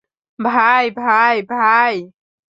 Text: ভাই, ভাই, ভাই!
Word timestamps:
ভাই, 0.39 0.85
ভাই, 0.91 1.35
ভাই! 1.49 1.95